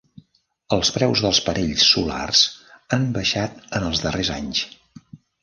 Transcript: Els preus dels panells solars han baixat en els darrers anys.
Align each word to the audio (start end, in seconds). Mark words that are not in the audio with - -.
Els 0.77 0.89
preus 0.95 1.21
dels 1.25 1.41
panells 1.49 1.83
solars 1.89 2.41
han 2.97 3.07
baixat 3.19 3.61
en 3.81 3.87
els 3.91 4.03
darrers 4.07 4.35
anys. 4.41 4.65